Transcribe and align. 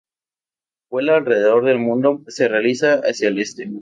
La 0.77 0.87
vuelta 0.89 1.17
alrededor 1.17 1.63
del 1.63 1.77
mundo 1.77 2.23
se 2.27 2.47
realiza 2.47 3.01
hacia 3.07 3.27
el 3.27 3.37
este. 3.37 3.69